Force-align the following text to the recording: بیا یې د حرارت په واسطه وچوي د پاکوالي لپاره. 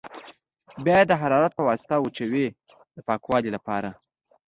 بیا 0.83 0.95
یې 0.99 1.05
د 1.09 1.13
حرارت 1.21 1.51
په 1.55 1.63
واسطه 1.69 1.95
وچوي 1.99 2.45
د 2.95 2.97
پاکوالي 3.07 3.49
لپاره. 3.55 3.89